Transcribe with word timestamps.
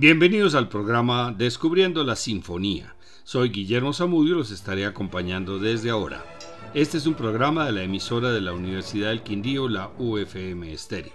Bienvenidos 0.00 0.54
al 0.54 0.70
programa 0.70 1.30
Descubriendo 1.30 2.02
la 2.04 2.16
Sinfonía. 2.16 2.96
Soy 3.22 3.50
Guillermo 3.50 3.92
Zamudio 3.92 4.32
y 4.32 4.38
los 4.38 4.50
estaré 4.50 4.86
acompañando 4.86 5.58
desde 5.58 5.90
ahora. 5.90 6.24
Este 6.72 6.96
es 6.96 7.06
un 7.06 7.12
programa 7.12 7.66
de 7.66 7.72
la 7.72 7.82
emisora 7.82 8.32
de 8.32 8.40
la 8.40 8.54
Universidad 8.54 9.10
del 9.10 9.22
Quindío, 9.22 9.68
la 9.68 9.92
UFM 9.98 10.72
Estéreo. 10.72 11.12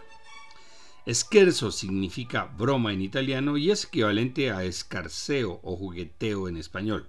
Scherzo 1.08 1.72
significa 1.72 2.44
broma 2.44 2.94
en 2.94 3.02
italiano 3.02 3.58
y 3.58 3.72
es 3.72 3.86
equivalente 3.86 4.52
a 4.52 4.64
escarceo 4.64 5.60
o 5.64 5.76
jugueteo 5.76 6.48
en 6.48 6.58
español. 6.58 7.08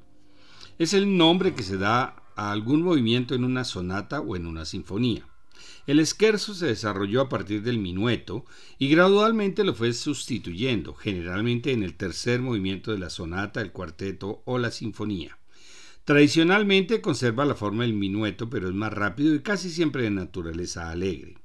Es 0.79 0.95
el 0.95 1.19
nombre 1.19 1.53
que 1.53 1.63
se 1.63 1.77
da 1.77 2.23
a 2.37 2.53
algún 2.53 2.81
movimiento 2.81 3.35
en 3.35 3.45
una 3.45 3.65
sonata 3.65 4.23
o 4.23 4.35
en 4.35 4.47
una 4.47 4.65
sinfonía. 4.65 5.27
El 5.87 6.05
scherzo 6.05 6.53
se 6.53 6.67
desarrolló 6.67 7.21
a 7.21 7.29
partir 7.29 7.63
del 7.63 7.79
minueto 7.79 8.45
y 8.77 8.89
gradualmente 8.89 9.63
lo 9.63 9.73
fue 9.73 9.93
sustituyendo, 9.93 10.95
generalmente 10.95 11.71
en 11.71 11.85
el 11.85 11.95
tercer 11.95 12.43
movimiento 12.43 12.91
de 12.91 12.99
la 12.99 13.09
sonata, 13.09 13.61
el 13.61 13.71
cuarteto 13.71 14.43
o 14.47 14.59
la 14.59 14.73
sinfonía. 14.73 15.39
Tradicionalmente 16.05 17.01
conserva 17.01 17.45
la 17.45 17.55
forma 17.55 17.85
del 17.85 17.95
minueto, 17.95 18.51
pero 18.51 18.69
es 18.69 18.75
más 18.75 18.93
rápido 18.93 19.33
y 19.35 19.43
casi 19.43 19.71
siempre 19.71 20.03
de 20.03 20.11
naturaleza 20.11 20.91
alegre. 20.91 21.39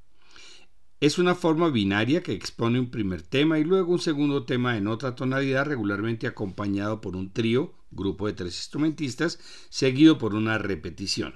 Es 1.00 1.20
una 1.20 1.36
forma 1.36 1.70
binaria 1.70 2.24
que 2.24 2.34
expone 2.34 2.80
un 2.80 2.90
primer 2.90 3.22
tema 3.22 3.60
y 3.60 3.64
luego 3.64 3.92
un 3.92 4.00
segundo 4.00 4.46
tema 4.46 4.78
en 4.78 4.88
otra 4.88 5.16
tonalidad, 5.16 5.66
regularmente 5.66 6.26
acompañado 6.26 7.00
por 7.00 7.16
un 7.16 7.32
trío, 7.32 7.74
grupo 7.92 8.26
de 8.26 8.34
tres 8.34 8.56
instrumentistas, 8.58 9.40
seguido 9.70 10.18
por 10.18 10.34
una 10.34 10.58
repetición. 10.58 11.34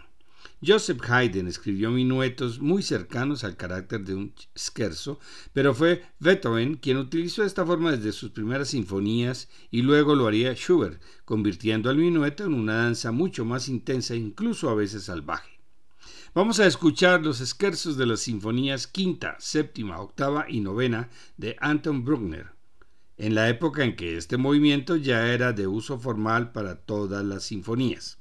Joseph 0.61 1.01
Haydn 1.09 1.47
escribió 1.47 1.91
minuetos 1.91 2.59
muy 2.59 2.81
cercanos 2.81 3.43
al 3.43 3.57
carácter 3.57 4.05
de 4.05 4.15
un 4.15 4.33
scherzo, 4.57 5.19
pero 5.51 5.73
fue 5.73 6.03
Beethoven 6.19 6.75
quien 6.75 6.97
utilizó 6.97 7.43
esta 7.43 7.65
forma 7.65 7.91
desde 7.91 8.13
sus 8.13 8.31
primeras 8.31 8.69
sinfonías 8.69 9.49
y 9.69 9.81
luego 9.81 10.15
lo 10.15 10.27
haría 10.27 10.55
Schubert, 10.55 11.01
convirtiendo 11.25 11.89
al 11.89 11.97
minueto 11.97 12.45
en 12.45 12.53
una 12.53 12.75
danza 12.75 13.11
mucho 13.11 13.43
más 13.43 13.67
intensa 13.67 14.15
incluso 14.15 14.69
a 14.69 14.75
veces 14.75 15.03
salvaje. 15.03 15.59
Vamos 16.33 16.59
a 16.59 16.67
escuchar 16.67 17.23
los 17.23 17.37
scherzos 17.39 17.97
de 17.97 18.05
las 18.05 18.21
sinfonías 18.21 18.87
quinta, 18.87 19.35
séptima, 19.39 19.99
octava 19.99 20.45
y 20.49 20.61
novena 20.61 21.09
de 21.37 21.57
Anton 21.59 22.05
Bruckner, 22.05 22.51
en 23.17 23.35
la 23.35 23.49
época 23.49 23.83
en 23.83 23.95
que 23.95 24.17
este 24.17 24.37
movimiento 24.37 24.95
ya 24.95 25.33
era 25.33 25.51
de 25.51 25.67
uso 25.67 25.99
formal 25.99 26.53
para 26.53 26.75
todas 26.75 27.23
las 27.23 27.43
sinfonías. 27.43 28.19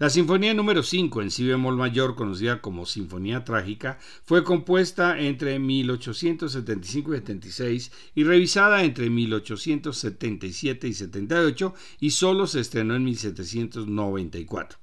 La 0.00 0.10
Sinfonía 0.10 0.52
número 0.54 0.82
5 0.82 1.22
en 1.22 1.30
si 1.30 1.46
bemol 1.46 1.76
mayor, 1.76 2.16
conocida 2.16 2.60
como 2.60 2.84
Sinfonía 2.84 3.44
Trágica, 3.44 4.00
fue 4.24 4.42
compuesta 4.42 5.20
entre 5.20 5.60
1875 5.60 7.14
y 7.14 7.18
76 7.18 7.92
y 8.16 8.24
revisada 8.24 8.82
entre 8.82 9.08
1877 9.08 10.88
y 10.88 10.94
78 10.94 11.74
y 12.00 12.10
solo 12.10 12.48
se 12.48 12.58
estrenó 12.58 12.96
en 12.96 13.04
1794. 13.04 14.80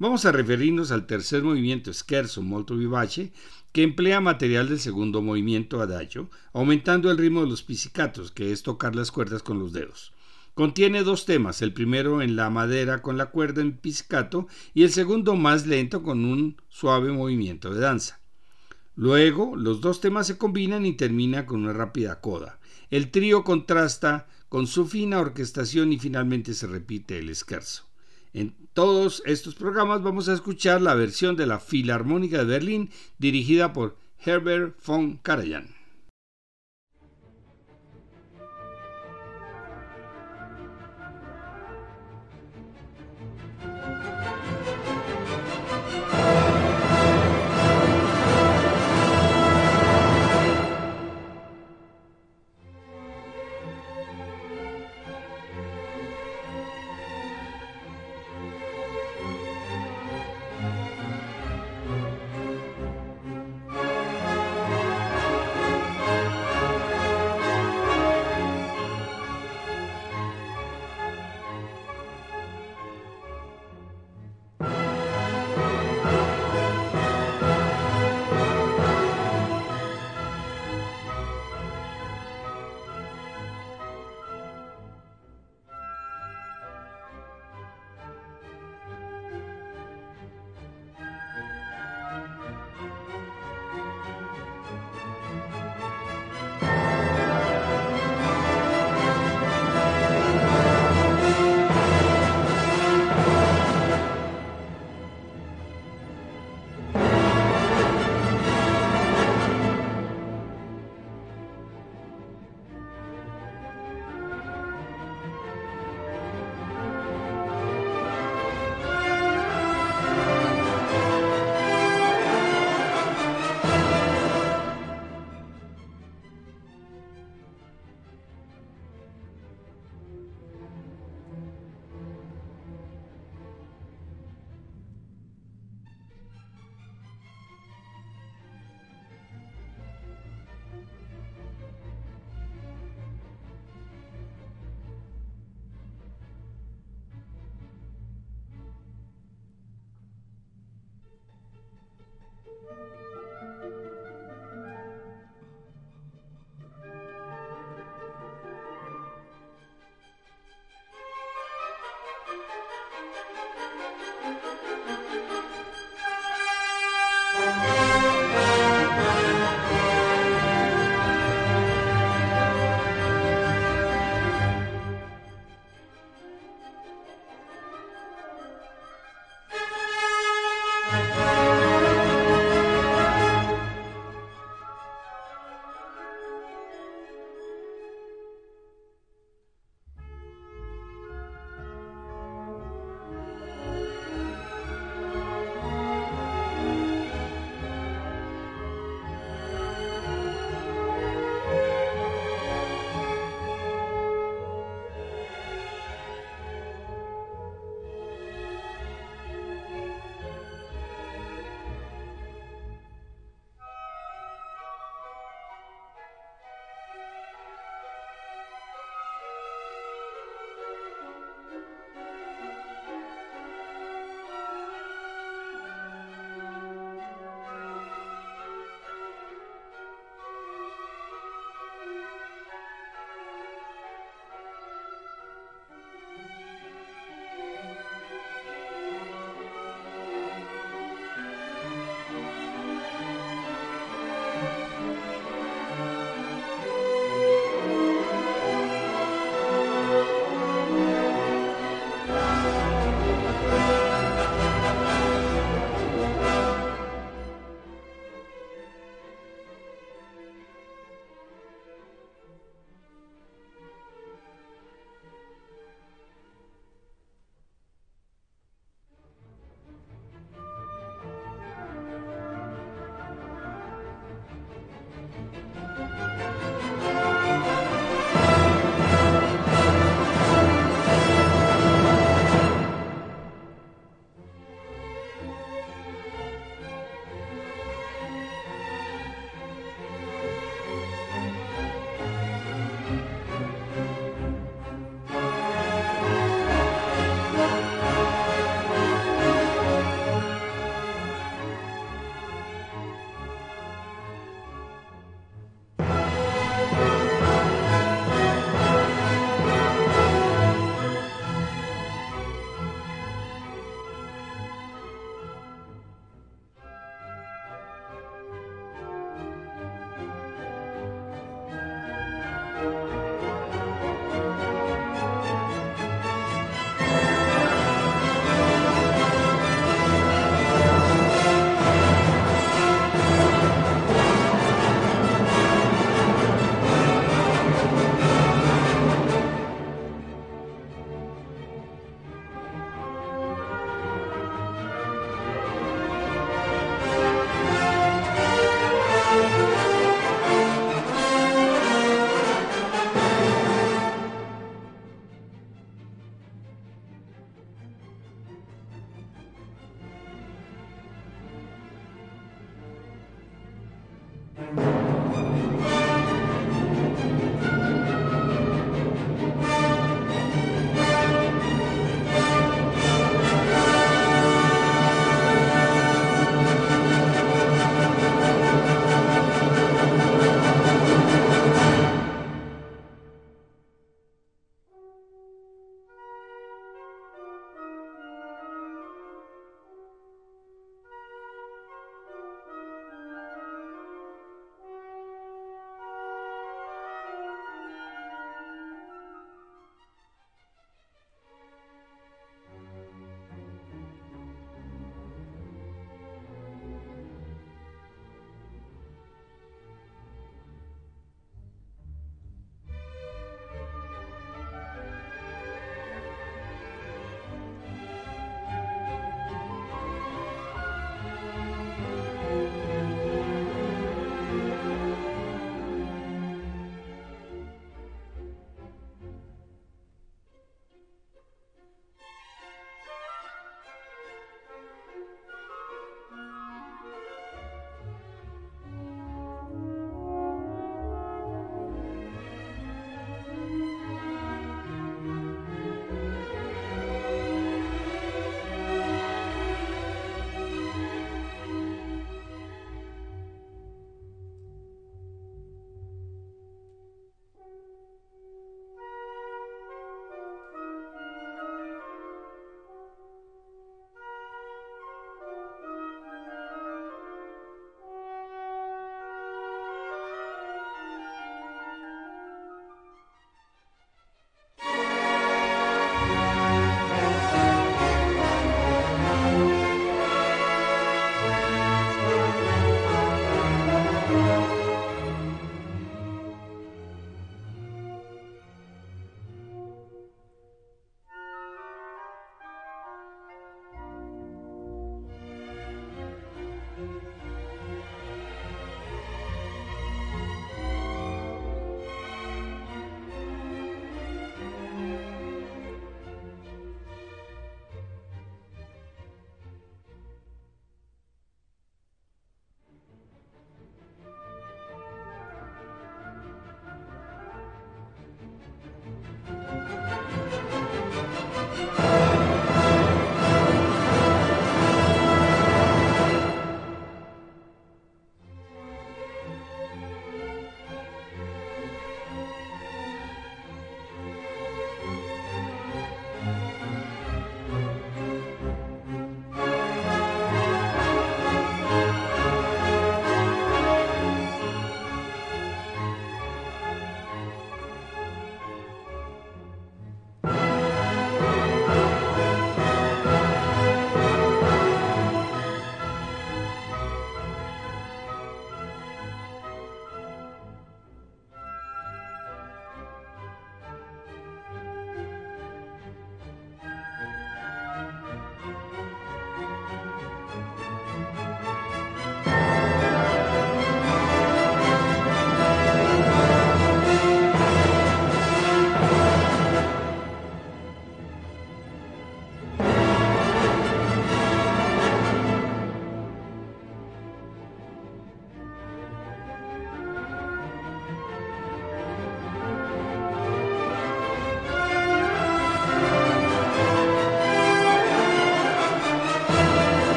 Vamos 0.00 0.24
a 0.24 0.32
referirnos 0.32 0.90
al 0.90 1.06
tercer 1.06 1.44
movimiento 1.44 1.92
Scherzo 1.92 2.42
molto 2.42 2.76
vivace, 2.76 3.32
que 3.70 3.84
emplea 3.84 4.20
material 4.20 4.68
del 4.68 4.80
segundo 4.80 5.22
movimiento 5.22 5.80
adagio, 5.80 6.30
aumentando 6.52 7.12
el 7.12 7.18
ritmo 7.18 7.42
de 7.42 7.50
los 7.50 7.62
pizzicatos, 7.62 8.32
que 8.32 8.50
es 8.50 8.64
tocar 8.64 8.96
las 8.96 9.12
cuerdas 9.12 9.44
con 9.44 9.60
los 9.60 9.72
dedos. 9.72 10.12
Contiene 10.58 11.04
dos 11.04 11.24
temas, 11.24 11.62
el 11.62 11.72
primero 11.72 12.20
en 12.20 12.34
la 12.34 12.50
madera 12.50 13.00
con 13.00 13.16
la 13.16 13.26
cuerda 13.26 13.62
en 13.62 13.76
pizzicato 13.76 14.48
y 14.74 14.82
el 14.82 14.90
segundo 14.90 15.36
más 15.36 15.68
lento 15.68 16.02
con 16.02 16.24
un 16.24 16.60
suave 16.68 17.12
movimiento 17.12 17.72
de 17.72 17.78
danza. 17.78 18.18
Luego, 18.96 19.54
los 19.54 19.80
dos 19.80 20.00
temas 20.00 20.26
se 20.26 20.36
combinan 20.36 20.84
y 20.84 20.94
termina 20.94 21.46
con 21.46 21.62
una 21.62 21.74
rápida 21.74 22.20
coda. 22.20 22.58
El 22.90 23.12
trío 23.12 23.44
contrasta 23.44 24.26
con 24.48 24.66
su 24.66 24.88
fina 24.88 25.20
orquestación 25.20 25.92
y 25.92 26.00
finalmente 26.00 26.52
se 26.54 26.66
repite 26.66 27.20
el 27.20 27.32
scherzo. 27.36 27.84
En 28.32 28.56
todos 28.72 29.22
estos 29.26 29.54
programas 29.54 30.02
vamos 30.02 30.28
a 30.28 30.34
escuchar 30.34 30.82
la 30.82 30.96
versión 30.96 31.36
de 31.36 31.46
la 31.46 31.60
Filarmónica 31.60 32.38
de 32.38 32.46
Berlín 32.46 32.90
dirigida 33.18 33.72
por 33.72 33.96
Herbert 34.26 34.74
von 34.84 35.18
Karajan. 35.18 35.77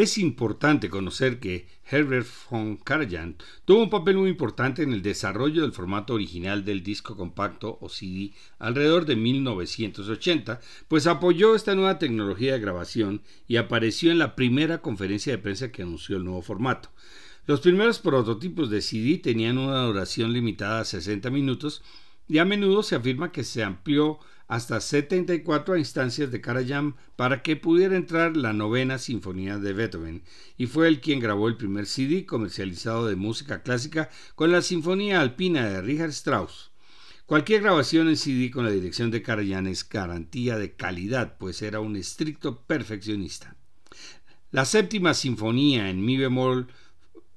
Es 0.00 0.16
importante 0.16 0.88
conocer 0.88 1.40
que 1.40 1.66
Herbert 1.84 2.26
von 2.48 2.78
Karajan 2.78 3.36
tuvo 3.66 3.82
un 3.82 3.90
papel 3.90 4.16
muy 4.16 4.30
importante 4.30 4.82
en 4.82 4.94
el 4.94 5.02
desarrollo 5.02 5.60
del 5.60 5.74
formato 5.74 6.14
original 6.14 6.64
del 6.64 6.82
disco 6.82 7.18
compacto 7.18 7.76
o 7.82 7.90
CD 7.90 8.32
alrededor 8.58 9.04
de 9.04 9.16
1980, 9.16 10.58
pues 10.88 11.06
apoyó 11.06 11.54
esta 11.54 11.74
nueva 11.74 11.98
tecnología 11.98 12.54
de 12.54 12.60
grabación 12.60 13.20
y 13.46 13.56
apareció 13.56 14.10
en 14.10 14.18
la 14.18 14.36
primera 14.36 14.80
conferencia 14.80 15.34
de 15.34 15.42
prensa 15.42 15.70
que 15.70 15.82
anunció 15.82 16.16
el 16.16 16.24
nuevo 16.24 16.40
formato. 16.40 16.88
Los 17.44 17.60
primeros 17.60 17.98
prototipos 17.98 18.70
de 18.70 18.80
CD 18.80 19.18
tenían 19.18 19.58
una 19.58 19.82
duración 19.82 20.32
limitada 20.32 20.80
a 20.80 20.86
60 20.86 21.28
minutos 21.28 21.82
y 22.26 22.38
a 22.38 22.46
menudo 22.46 22.82
se 22.82 22.96
afirma 22.96 23.32
que 23.32 23.44
se 23.44 23.62
amplió 23.62 24.18
hasta 24.50 24.80
74 24.80 25.76
instancias 25.76 26.32
de 26.32 26.40
Karajan 26.40 26.96
para 27.14 27.40
que 27.40 27.54
pudiera 27.54 27.96
entrar 27.96 28.36
la 28.36 28.52
novena 28.52 28.98
sinfonía 28.98 29.58
de 29.58 29.72
Beethoven, 29.72 30.24
y 30.58 30.66
fue 30.66 30.88
él 30.88 31.00
quien 31.00 31.20
grabó 31.20 31.46
el 31.46 31.56
primer 31.56 31.86
CD 31.86 32.26
comercializado 32.26 33.06
de 33.06 33.14
música 33.14 33.62
clásica 33.62 34.10
con 34.34 34.50
la 34.50 34.60
Sinfonía 34.60 35.20
Alpina 35.20 35.68
de 35.68 35.80
Richard 35.82 36.10
Strauss. 36.10 36.72
Cualquier 37.26 37.62
grabación 37.62 38.08
en 38.08 38.16
CD 38.16 38.50
con 38.50 38.64
la 38.64 38.72
dirección 38.72 39.12
de 39.12 39.22
Karajan 39.22 39.68
es 39.68 39.88
garantía 39.88 40.58
de 40.58 40.72
calidad, 40.72 41.38
pues 41.38 41.62
era 41.62 41.78
un 41.78 41.94
estricto 41.94 42.62
perfeccionista. 42.62 43.54
La 44.50 44.64
séptima 44.64 45.14
sinfonía 45.14 45.90
en 45.90 46.04
mi 46.04 46.16
bemol 46.16 46.66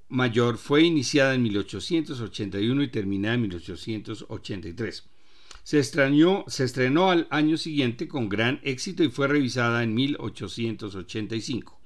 mayor 0.10 0.58
fue 0.58 0.82
iniciada 0.82 1.36
en 1.36 1.44
1881 1.44 2.82
y 2.82 2.88
terminada 2.88 3.36
en 3.36 3.42
1883. 3.44 5.13
Se, 5.64 5.80
estrenó 5.80 7.10
al 7.10 7.28
año 7.30 7.56
siguiente 7.56 8.10
con 8.10 8.28
gran 8.28 8.60
éxito 8.64 9.02
y 9.04 9.10
fue 9.10 9.28
revisada 9.30 9.84
en 9.84 9.94
1885. 9.94 11.80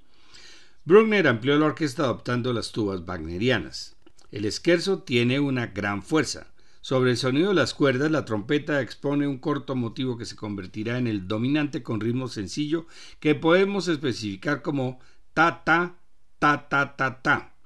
Bruckner 0.84 1.28
amplió 1.28 1.60
la 1.60 1.68
orquesta 1.68 2.04
adoptando 2.04 2.54
las 2.54 2.72
tubas 2.72 3.02
wagnerianas. 3.06 3.96
El 4.32 4.52
scherzo 4.52 5.04
tiene 5.04 5.40
una 5.40 5.68
gran 5.68 6.02
fuerza. 6.02 6.48
Sobre 6.82 7.12
el 7.12 7.18
sonido 7.18 7.50
de 7.50 7.56
las 7.56 7.74
cuerdas, 7.74 8.10
la 8.10 8.26
trompeta 8.26 8.82
expone 8.82 9.28
un 9.28 9.38
corto 9.38 9.76
motivo 9.76 10.18
que 10.18 10.26
se 10.26 10.36
convertirá 10.36 10.98
en 10.98 11.06
el 11.06 11.28
dominante 11.28 11.84
con 11.84 12.00
ritmo 12.00 12.30
sencillo 12.30 12.88
que 13.20 13.36
podemos 13.36 13.88
especificar 13.90 14.62
como 14.62 15.00
ta 15.34 15.64
ta 15.64 15.98
ta 16.40 16.68
ta 16.70 16.96
ta 16.96 17.22
ta. 17.22 17.57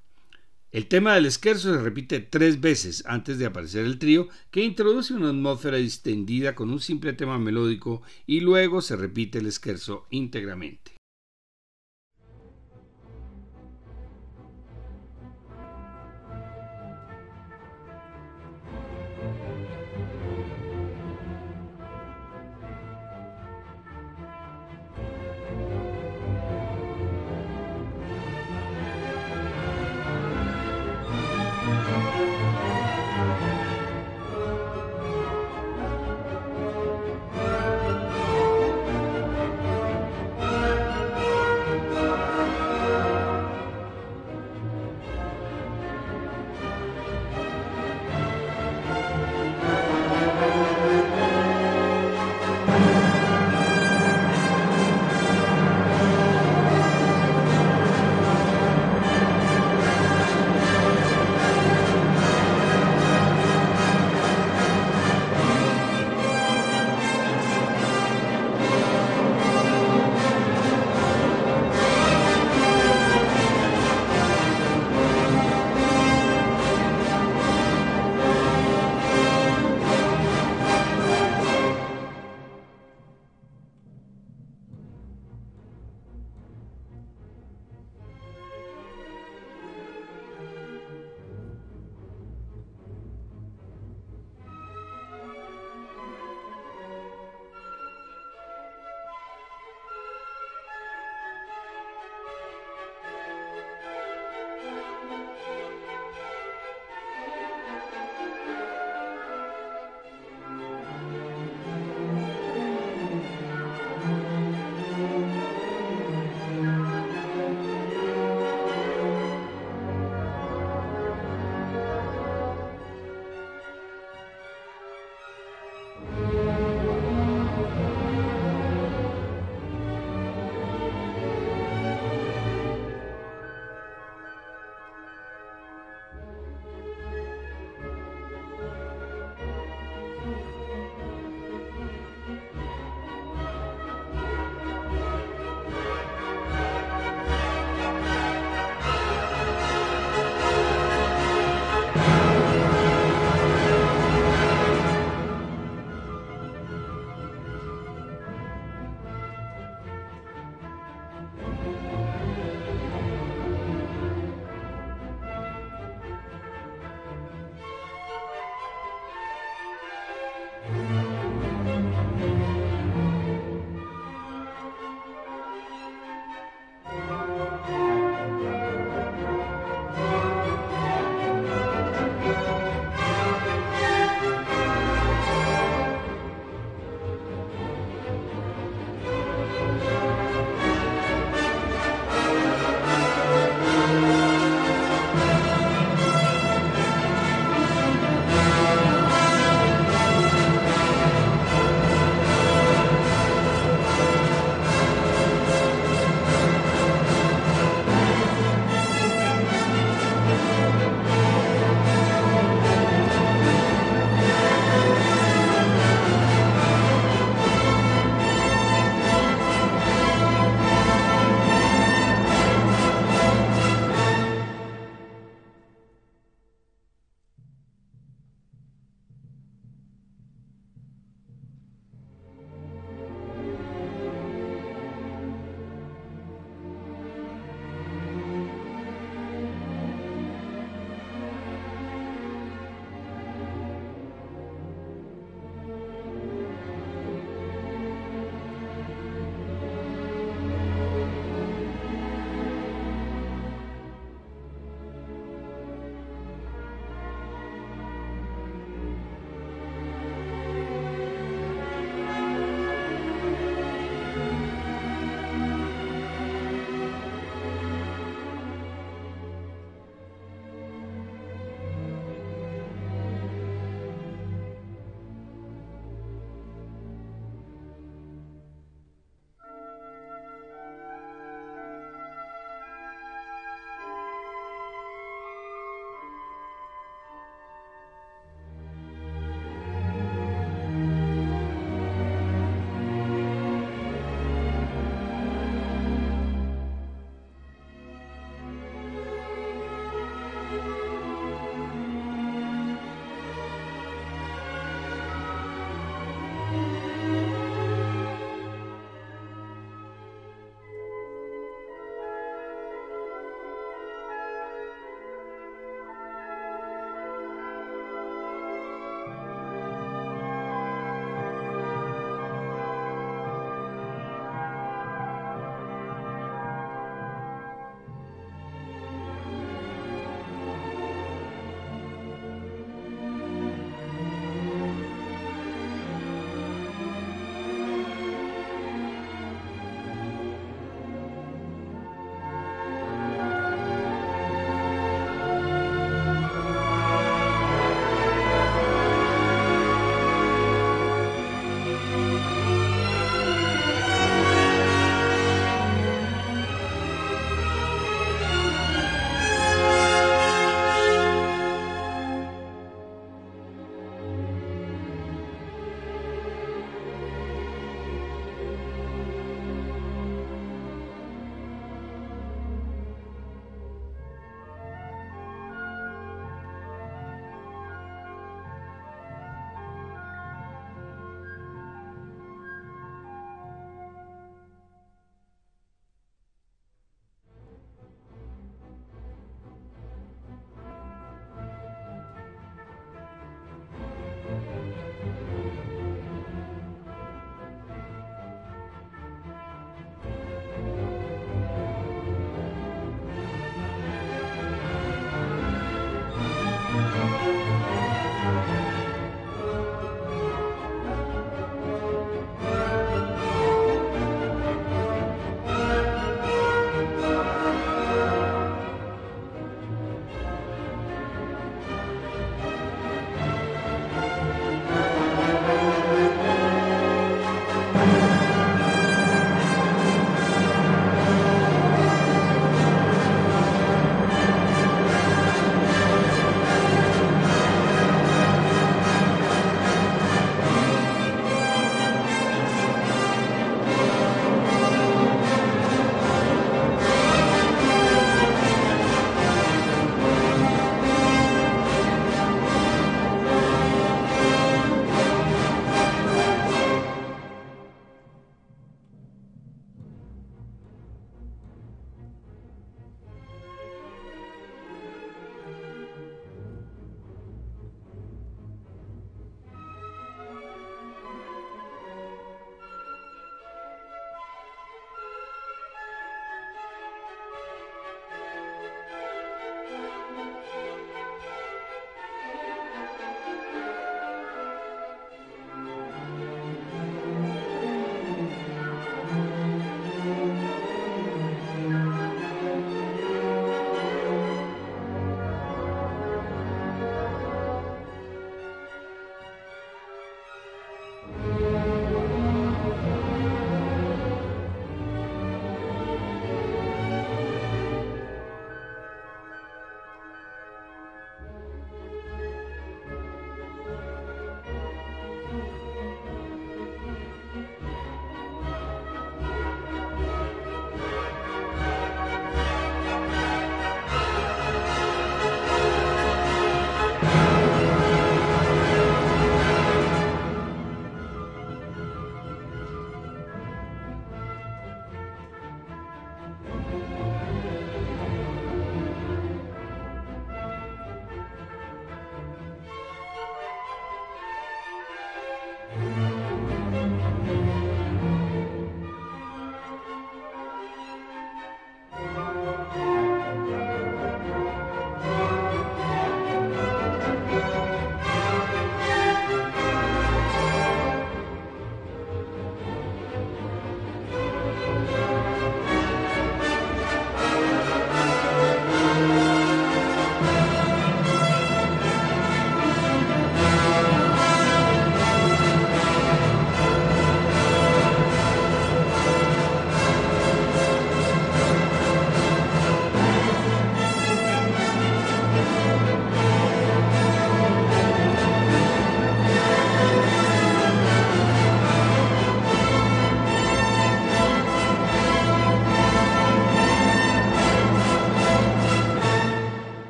El 0.72 0.88
tema 0.88 1.16
del 1.16 1.26
esquerzo 1.26 1.74
se 1.74 1.82
repite 1.82 2.22
tres 2.22 2.62
veces 2.62 3.04
antes 3.06 3.38
de 3.38 3.46
aparecer 3.46 3.84
el 3.84 4.00
trío, 4.00 4.30
que 4.52 4.64
introduce 4.64 5.14
una 5.14 5.30
atmósfera 5.30 5.76
distendida 5.76 6.56
con 6.56 6.70
un 6.70 6.80
simple 6.80 7.12
tema 7.12 7.38
melódico 7.38 8.04
y 8.26 8.40
luego 8.40 8.82
se 8.82 8.96
repite 8.96 9.40
el 9.40 9.48
esquerzo 9.48 10.08
íntegramente. 10.12 11.01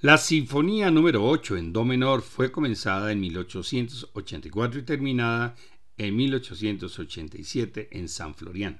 La 0.00 0.16
Sinfonía 0.16 0.92
número 0.92 1.26
8 1.26 1.56
en 1.56 1.72
Do 1.72 1.84
menor 1.84 2.22
fue 2.22 2.52
comenzada 2.52 3.10
en 3.10 3.18
1884 3.18 4.78
y 4.78 4.82
terminada 4.84 5.56
en 5.96 6.14
1887 6.14 7.88
en 7.90 8.08
San 8.08 8.36
Florian. 8.36 8.78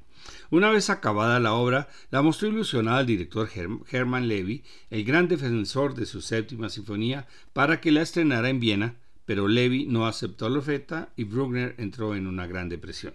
Una 0.50 0.70
vez 0.70 0.90
acabada 0.90 1.40
la 1.40 1.54
obra, 1.54 1.88
la 2.12 2.22
mostró 2.22 2.46
ilusionada 2.46 2.98
al 2.98 3.07
director 3.07 3.50
Hermann 3.90 4.28
Levy, 4.28 4.62
el 4.90 5.02
gran 5.02 5.26
defensor 5.26 5.96
de 5.96 6.07
su 6.07 6.20
séptima 6.20 6.68
sinfonía, 6.68 7.26
para 7.52 7.81
que 7.81 7.90
la 7.90 8.02
estrenara 8.02 8.48
en 8.48 8.61
Viena, 8.61 8.94
pero 9.24 9.48
Levy 9.48 9.87
no 9.87 10.07
aceptó 10.07 10.48
la 10.48 10.61
oferta 10.61 11.09
y 11.16 11.24
Bruckner 11.24 11.74
entró 11.78 12.14
en 12.14 12.28
una 12.28 12.46
gran 12.46 12.68
depresión. 12.68 13.14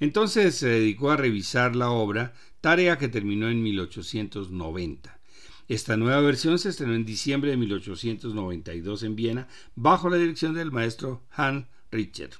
Entonces 0.00 0.56
se 0.56 0.66
dedicó 0.66 1.12
a 1.12 1.16
revisar 1.16 1.76
la 1.76 1.90
obra, 1.90 2.34
tarea 2.60 2.98
que 2.98 3.06
terminó 3.06 3.48
en 3.48 3.62
1890. 3.62 5.20
Esta 5.66 5.96
nueva 5.96 6.20
versión 6.20 6.58
se 6.58 6.68
estrenó 6.68 6.94
en 6.94 7.06
diciembre 7.06 7.50
de 7.50 7.56
1892 7.56 9.02
en 9.02 9.16
Viena 9.16 9.48
bajo 9.74 10.10
la 10.10 10.18
dirección 10.18 10.52
del 10.52 10.70
maestro 10.70 11.22
Hans 11.30 11.66
Richter. 11.90 12.30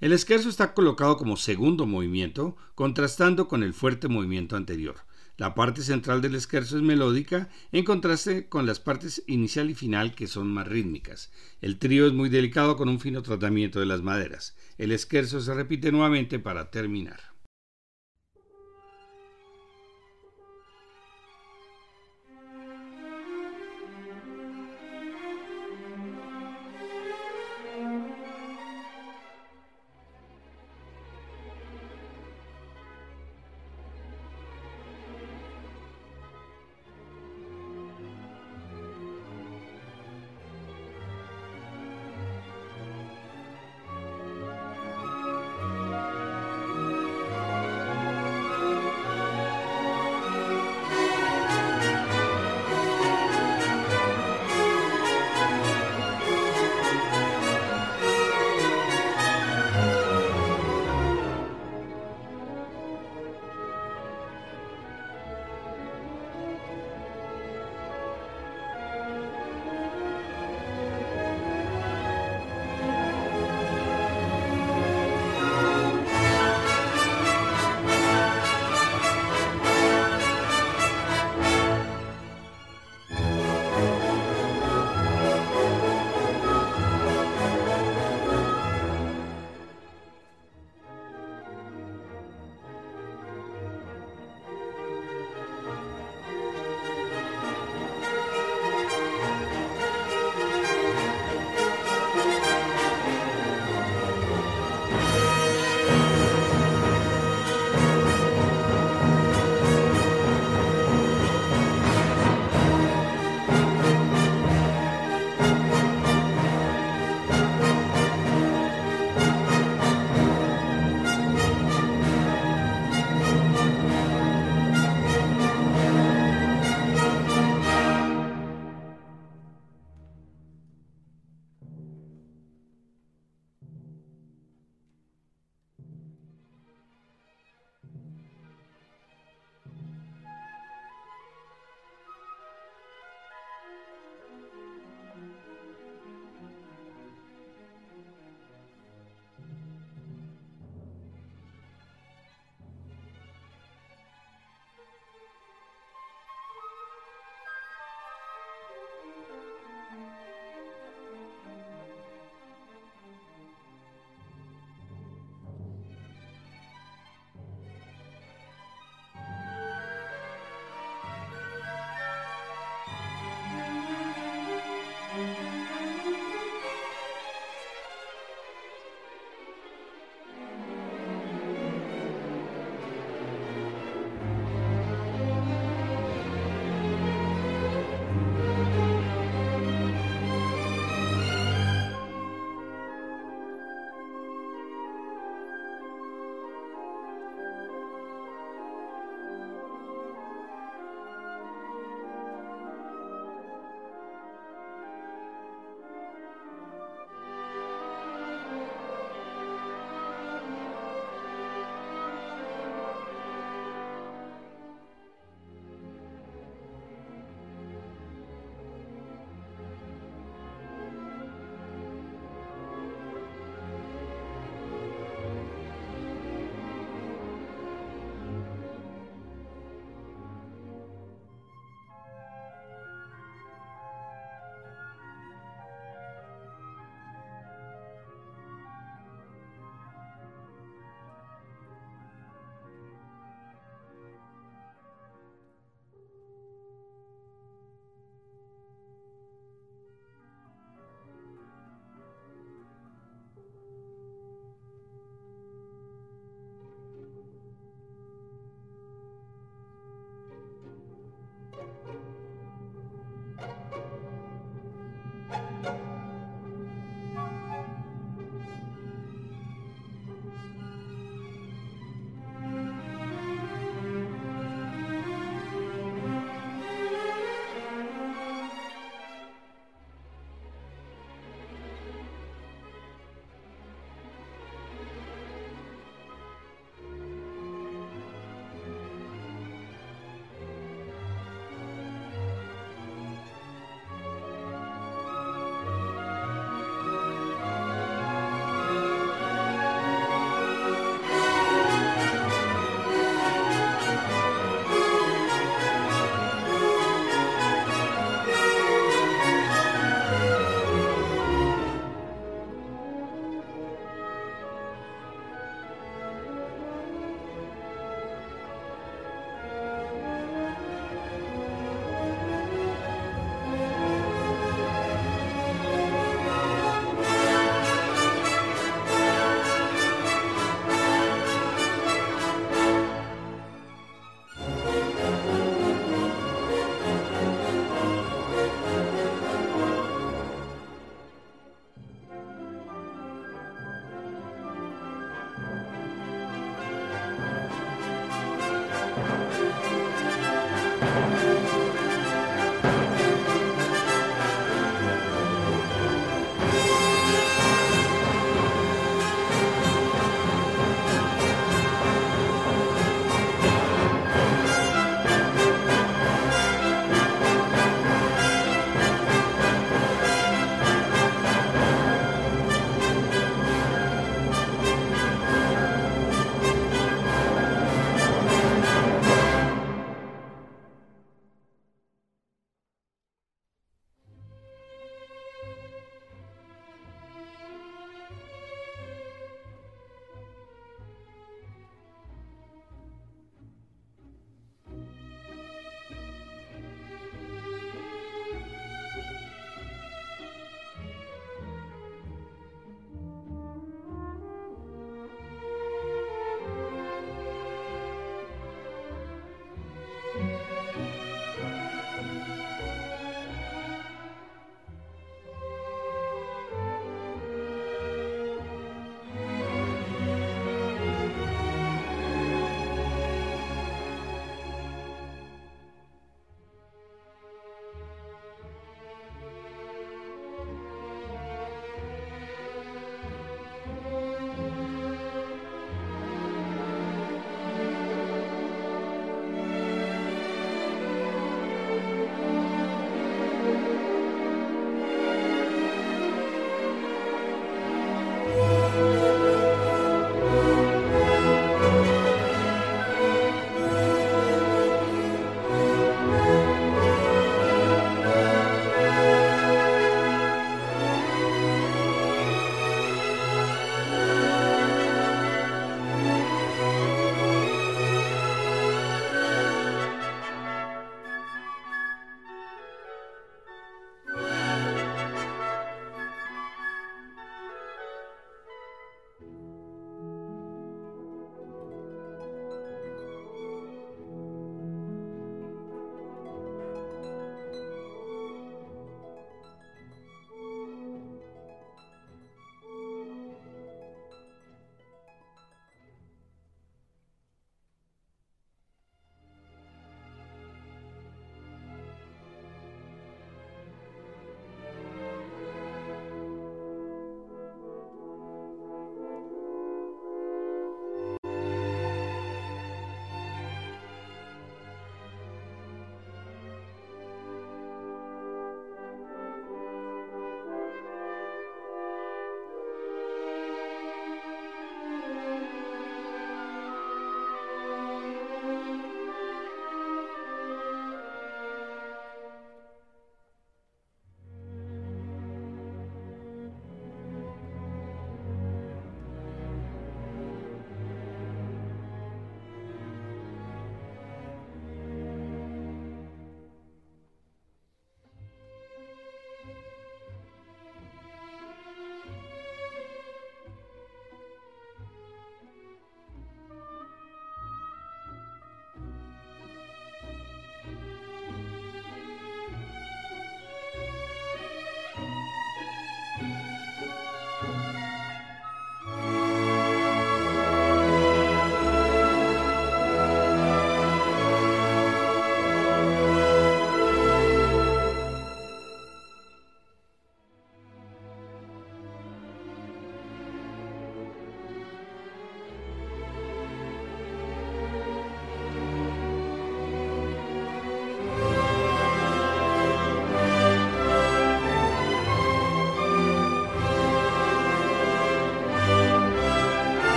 El 0.00 0.12
esquerzo 0.12 0.48
está 0.48 0.72
colocado 0.72 1.18
como 1.18 1.36
segundo 1.36 1.84
movimiento, 1.84 2.56
contrastando 2.74 3.46
con 3.46 3.62
el 3.62 3.74
fuerte 3.74 4.08
movimiento 4.08 4.56
anterior. 4.56 4.96
La 5.36 5.54
parte 5.54 5.82
central 5.82 6.22
del 6.22 6.34
esquerzo 6.34 6.78
es 6.78 6.82
melódica, 6.82 7.50
en 7.72 7.84
contraste 7.84 8.48
con 8.48 8.64
las 8.64 8.80
partes 8.80 9.22
inicial 9.26 9.68
y 9.68 9.74
final 9.74 10.14
que 10.14 10.26
son 10.26 10.48
más 10.48 10.66
rítmicas. 10.66 11.30
El 11.60 11.78
trío 11.78 12.06
es 12.06 12.14
muy 12.14 12.30
delicado 12.30 12.78
con 12.78 12.88
un 12.88 13.00
fino 13.00 13.22
tratamiento 13.22 13.80
de 13.80 13.86
las 13.86 14.00
maderas. 14.00 14.56
El 14.78 14.92
esquerzo 14.92 15.42
se 15.42 15.52
repite 15.52 15.92
nuevamente 15.92 16.38
para 16.38 16.70
terminar. 16.70 17.35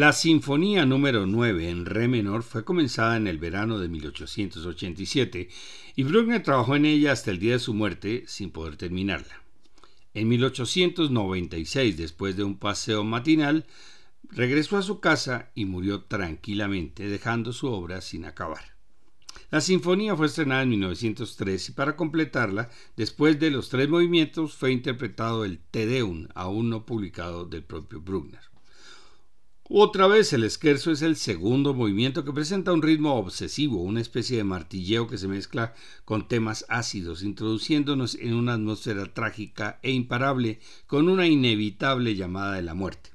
La 0.00 0.14
Sinfonía 0.14 0.86
número 0.86 1.26
9 1.26 1.68
en 1.68 1.84
Re 1.84 2.08
menor 2.08 2.42
fue 2.42 2.64
comenzada 2.64 3.18
en 3.18 3.26
el 3.26 3.36
verano 3.36 3.78
de 3.78 3.88
1887 3.88 5.50
y 5.94 6.02
Bruckner 6.04 6.42
trabajó 6.42 6.74
en 6.74 6.86
ella 6.86 7.12
hasta 7.12 7.30
el 7.30 7.38
día 7.38 7.52
de 7.52 7.58
su 7.58 7.74
muerte 7.74 8.24
sin 8.26 8.50
poder 8.50 8.76
terminarla. 8.78 9.42
En 10.14 10.26
1896, 10.28 11.98
después 11.98 12.34
de 12.34 12.44
un 12.44 12.56
paseo 12.56 13.04
matinal, 13.04 13.66
regresó 14.30 14.78
a 14.78 14.82
su 14.82 15.00
casa 15.00 15.50
y 15.54 15.66
murió 15.66 16.04
tranquilamente, 16.04 17.06
dejando 17.06 17.52
su 17.52 17.66
obra 17.66 18.00
sin 18.00 18.24
acabar. 18.24 18.74
La 19.50 19.60
sinfonía 19.60 20.16
fue 20.16 20.28
estrenada 20.28 20.62
en 20.62 20.70
1903 20.70 21.68
y 21.68 21.72
para 21.72 21.96
completarla, 21.96 22.70
después 22.96 23.38
de 23.38 23.50
los 23.50 23.68
tres 23.68 23.90
movimientos, 23.90 24.54
fue 24.54 24.72
interpretado 24.72 25.44
el 25.44 25.58
Te 25.58 25.84
Deum, 25.84 26.28
aún 26.34 26.70
no 26.70 26.86
publicado 26.86 27.44
del 27.44 27.64
propio 27.64 28.00
Bruckner. 28.00 28.49
Otra 29.72 30.08
vez 30.08 30.32
el 30.32 30.42
esquerzo 30.42 30.90
es 30.90 31.00
el 31.00 31.14
segundo 31.14 31.74
movimiento 31.74 32.24
que 32.24 32.32
presenta 32.32 32.72
un 32.72 32.82
ritmo 32.82 33.14
obsesivo, 33.14 33.80
una 33.80 34.00
especie 34.00 34.36
de 34.36 34.42
martilleo 34.42 35.06
que 35.06 35.16
se 35.16 35.28
mezcla 35.28 35.74
con 36.04 36.26
temas 36.26 36.66
ácidos, 36.68 37.22
introduciéndonos 37.22 38.16
en 38.16 38.34
una 38.34 38.54
atmósfera 38.54 39.06
trágica 39.14 39.78
e 39.84 39.92
imparable 39.92 40.58
con 40.88 41.08
una 41.08 41.28
inevitable 41.28 42.16
llamada 42.16 42.54
de 42.56 42.62
la 42.62 42.74
muerte. 42.74 43.10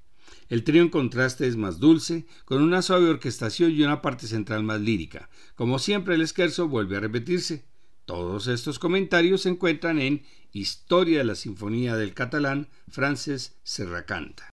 El 0.48 0.64
trío 0.64 0.82
en 0.82 0.88
contraste 0.88 1.46
es 1.46 1.58
más 1.58 1.82
dulce, 1.82 2.26
con 2.46 2.62
una 2.62 2.82
suave 2.82 3.10
orquestación 3.10 3.74
y 3.74 3.82
una 3.84 4.02
parte 4.02 4.26
central 4.26 4.64
más 4.64 4.80
lírica. 4.80 5.30
Como 5.56 5.78
siempre 5.78 6.16
el 6.16 6.22
esquerzo 6.22 6.70
vuelve 6.70 6.96
a 6.96 7.02
repetirse. 7.02 7.66
Todos 8.06 8.48
estos 8.48 8.80
comentarios 8.80 9.42
se 9.42 9.50
encuentran 9.50 10.00
en 10.00 10.24
Historia 10.54 11.18
de 11.18 11.26
la 11.26 11.36
Sinfonía 11.36 11.98
del 11.98 12.14
Catalán, 12.14 12.70
Frances 12.88 13.58
Serracanta. 13.64 14.55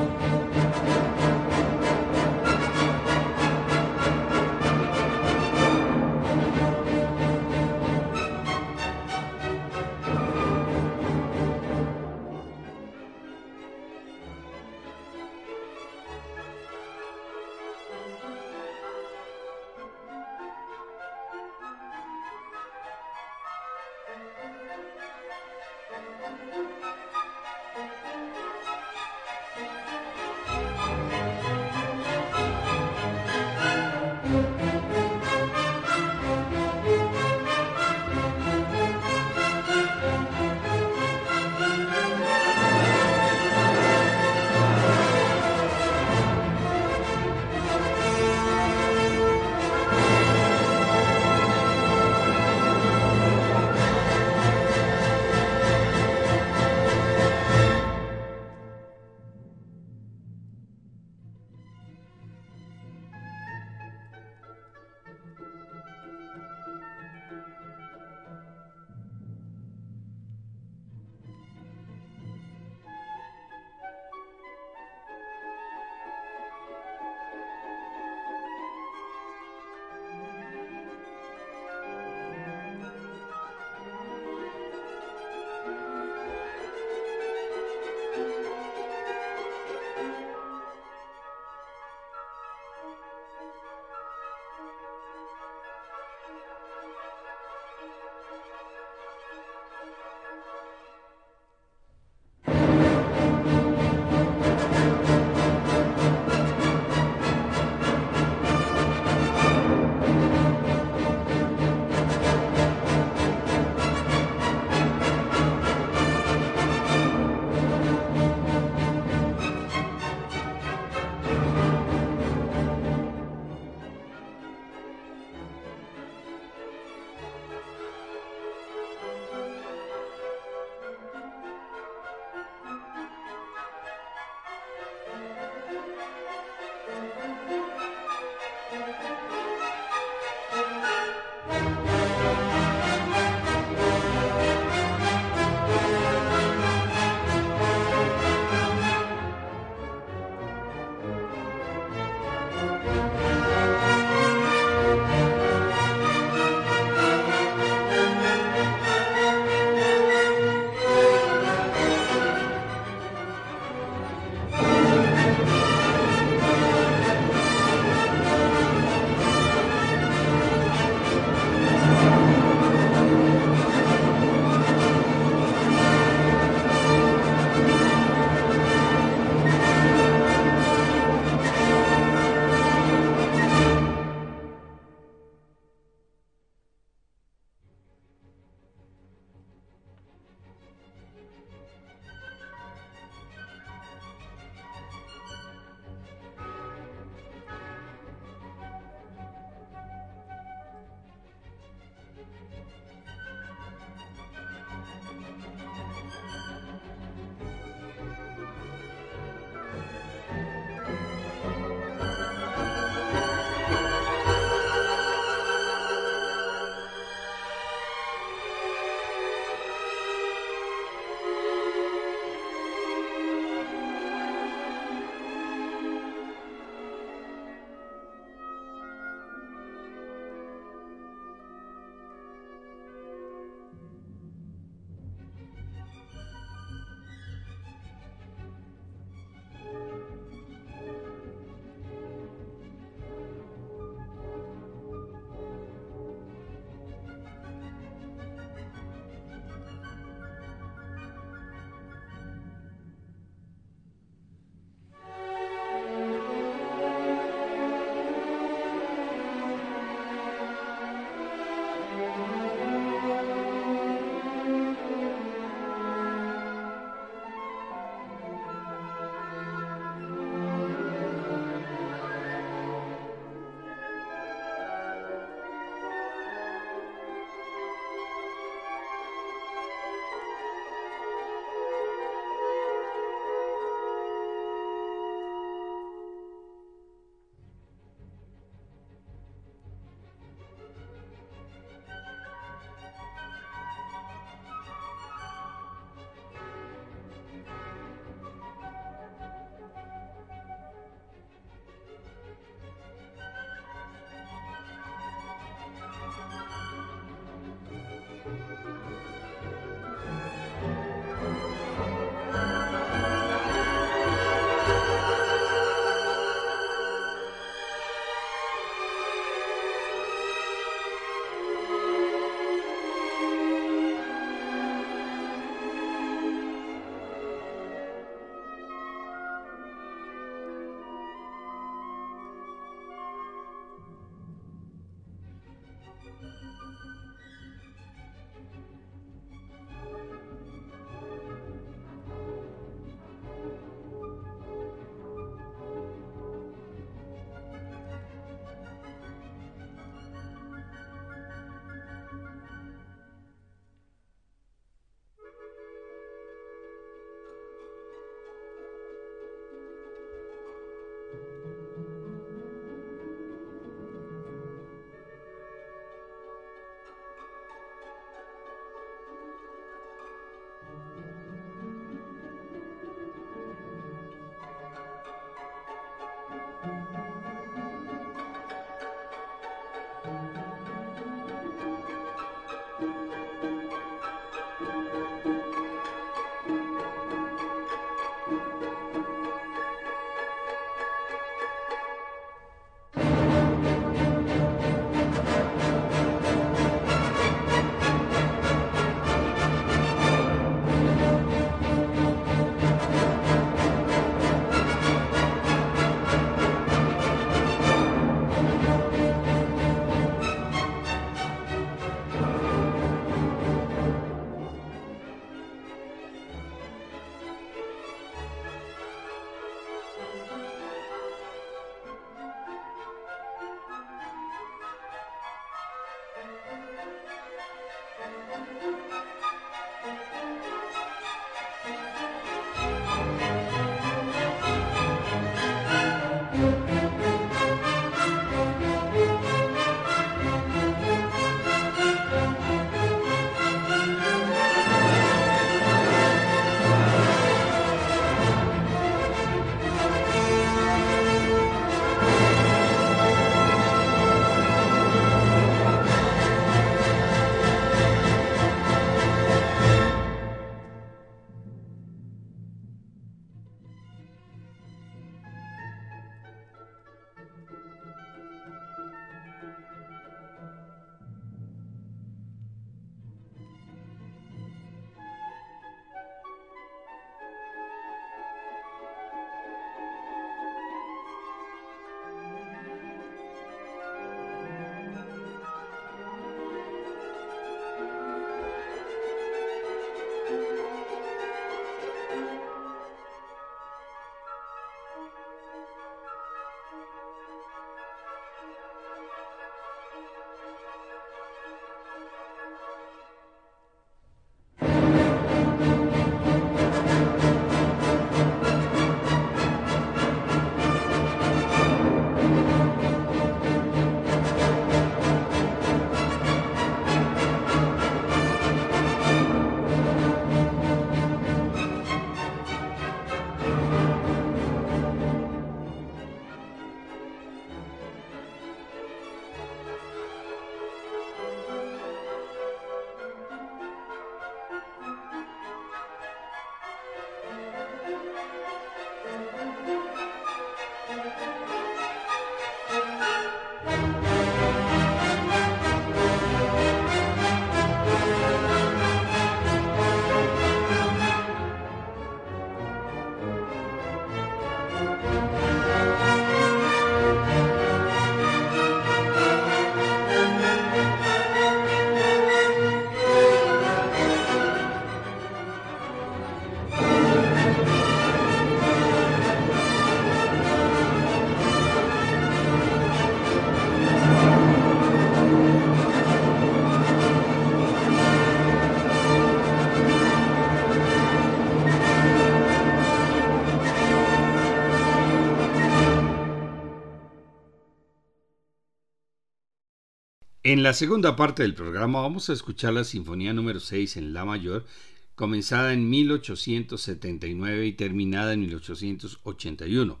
En 590.50 590.64
la 590.64 590.72
segunda 590.72 591.14
parte 591.14 591.44
del 591.44 591.54
programa 591.54 592.00
vamos 592.00 592.28
a 592.28 592.32
escuchar 592.32 592.72
la 592.72 592.82
Sinfonía 592.82 593.32
número 593.32 593.60
6 593.60 593.98
en 593.98 594.12
La 594.12 594.24
mayor, 594.24 594.66
comenzada 595.14 595.72
en 595.72 595.88
1879 595.88 597.66
y 597.66 597.72
terminada 597.74 598.32
en 598.32 598.40
1881, 598.40 600.00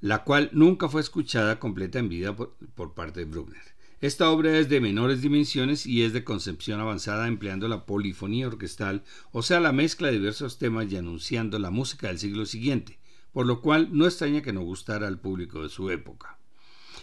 la 0.00 0.24
cual 0.24 0.50
nunca 0.52 0.88
fue 0.88 1.00
escuchada 1.00 1.60
completa 1.60 2.00
en 2.00 2.08
vida 2.08 2.34
por, 2.34 2.56
por 2.74 2.94
parte 2.94 3.20
de 3.20 3.26
Bruckner. 3.26 3.62
Esta 4.00 4.28
obra 4.30 4.58
es 4.58 4.68
de 4.68 4.80
menores 4.80 5.22
dimensiones 5.22 5.86
y 5.86 6.02
es 6.02 6.12
de 6.12 6.24
concepción 6.24 6.80
avanzada 6.80 7.28
empleando 7.28 7.68
la 7.68 7.86
polifonía 7.86 8.48
orquestal, 8.48 9.04
o 9.30 9.42
sea, 9.44 9.60
la 9.60 9.70
mezcla 9.70 10.08
de 10.08 10.14
diversos 10.14 10.58
temas 10.58 10.90
y 10.90 10.96
anunciando 10.96 11.56
la 11.60 11.70
música 11.70 12.08
del 12.08 12.18
siglo 12.18 12.46
siguiente, 12.46 12.98
por 13.30 13.46
lo 13.46 13.60
cual 13.60 13.90
no 13.92 14.06
extraña 14.06 14.42
que 14.42 14.52
no 14.52 14.62
gustara 14.62 15.06
al 15.06 15.20
público 15.20 15.62
de 15.62 15.68
su 15.68 15.88
época. 15.90 16.37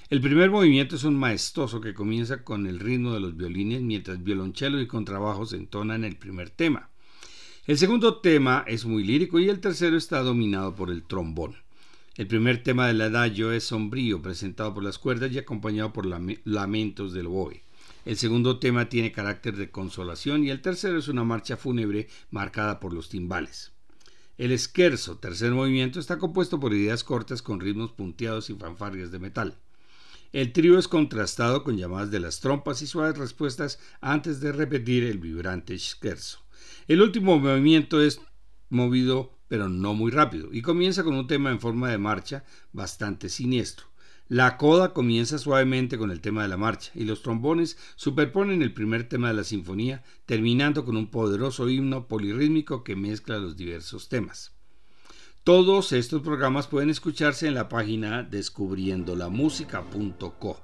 El 0.07 0.21
primer 0.21 0.51
movimiento 0.51 0.95
es 0.95 1.03
un 1.03 1.15
maestoso 1.15 1.81
que 1.81 1.95
comienza 1.95 2.43
con 2.43 2.67
el 2.67 2.79
ritmo 2.79 3.13
de 3.13 3.19
los 3.19 3.35
violines 3.35 3.81
mientras 3.81 4.23
violonchelo 4.23 4.79
y 4.79 4.85
contrabajos 4.85 5.51
entonan 5.53 6.03
el 6.03 6.15
primer 6.15 6.51
tema. 6.51 6.91
El 7.65 7.79
segundo 7.79 8.17
tema 8.19 8.63
es 8.67 8.85
muy 8.85 9.03
lírico 9.03 9.39
y 9.39 9.49
el 9.49 9.59
tercero 9.59 9.97
está 9.97 10.19
dominado 10.19 10.75
por 10.75 10.91
el 10.91 11.01
trombón. 11.01 11.55
El 12.13 12.27
primer 12.27 12.61
tema 12.61 12.85
del 12.85 13.01
adagio 13.01 13.51
es 13.51 13.63
sombrío, 13.63 14.21
presentado 14.21 14.75
por 14.75 14.83
las 14.83 14.99
cuerdas 14.99 15.31
y 15.31 15.39
acompañado 15.39 15.91
por 15.91 16.05
lamentos 16.05 17.11
del 17.11 17.25
oboe. 17.25 17.63
El 18.05 18.17
segundo 18.17 18.59
tema 18.59 18.87
tiene 18.89 19.11
carácter 19.11 19.55
de 19.57 19.71
consolación 19.71 20.43
y 20.43 20.51
el 20.51 20.61
tercero 20.61 20.99
es 20.99 21.07
una 21.07 21.23
marcha 21.23 21.57
fúnebre 21.57 22.09
marcada 22.29 22.79
por 22.79 22.93
los 22.93 23.09
timbales. 23.09 23.71
El 24.37 24.55
scherzo, 24.59 25.17
tercer 25.17 25.51
movimiento, 25.51 25.99
está 25.99 26.19
compuesto 26.19 26.59
por 26.59 26.75
ideas 26.75 27.03
cortas 27.03 27.41
con 27.41 27.59
ritmos 27.59 27.91
punteados 27.91 28.51
y 28.51 28.53
fanfarrias 28.53 29.09
de 29.09 29.17
metal. 29.17 29.57
El 30.31 30.51
trío 30.51 30.77
es 30.77 30.87
contrastado 30.87 31.63
con 31.63 31.77
llamadas 31.77 32.11
de 32.11 32.19
las 32.19 32.39
trompas 32.39 32.81
y 32.81 32.87
suaves 32.87 33.17
respuestas 33.17 33.79
antes 34.01 34.39
de 34.39 34.51
repetir 34.51 35.03
el 35.03 35.19
vibrante 35.19 35.77
scherzo. 35.77 36.39
El 36.87 37.01
último 37.01 37.39
movimiento 37.39 38.01
es 38.01 38.19
movido 38.69 39.35
pero 39.47 39.69
no 39.69 39.93
muy 39.93 40.11
rápido 40.11 40.49
y 40.51 40.61
comienza 40.61 41.03
con 41.03 41.15
un 41.15 41.27
tema 41.27 41.51
en 41.51 41.59
forma 41.59 41.89
de 41.89 41.97
marcha 41.97 42.43
bastante 42.73 43.29
siniestro. 43.29 43.87
La 44.27 44.57
coda 44.57 44.91
comienza 44.91 45.37
suavemente 45.37 45.99
con 45.99 46.09
el 46.09 46.19
tema 46.19 46.41
de 46.41 46.47
la 46.47 46.57
marcha 46.57 46.91
y 46.95 47.03
los 47.03 47.21
trombones 47.21 47.77
superponen 47.95 48.63
el 48.63 48.73
primer 48.73 49.07
tema 49.07 49.27
de 49.27 49.35
la 49.35 49.43
sinfonía, 49.43 50.03
terminando 50.25 50.83
con 50.83 50.97
un 50.97 51.11
poderoso 51.11 51.69
himno 51.69 52.07
polirrítmico 52.07 52.83
que 52.83 52.95
mezcla 52.95 53.37
los 53.37 53.55
diversos 53.55 54.09
temas. 54.09 54.54
Todos 55.45 55.91
estos 55.91 56.21
programas 56.23 56.65
pueden 56.65 56.89
escucharse 56.89 57.47
en 57.47 57.53
la 57.53 57.69
página 57.69 58.23
descubriendolamusica.co. 58.23 60.59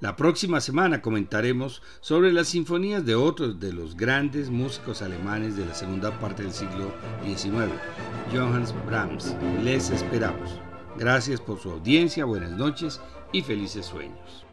La 0.00 0.16
próxima 0.16 0.60
semana 0.60 1.00
comentaremos 1.00 1.80
sobre 2.02 2.34
las 2.34 2.48
sinfonías 2.48 3.06
de 3.06 3.14
otros 3.14 3.58
de 3.58 3.72
los 3.72 3.96
grandes 3.96 4.50
músicos 4.50 5.00
alemanes 5.00 5.56
de 5.56 5.64
la 5.64 5.72
segunda 5.72 6.10
parte 6.20 6.42
del 6.42 6.52
siglo 6.52 6.92
XIX, 7.24 7.72
Johannes 8.30 8.74
Brahms. 8.84 9.34
Les 9.64 9.88
esperamos. 9.88 10.60
Gracias 10.98 11.40
por 11.40 11.58
su 11.58 11.70
audiencia, 11.70 12.26
buenas 12.26 12.50
noches 12.50 13.00
y 13.32 13.40
felices 13.40 13.86
sueños. 13.86 14.44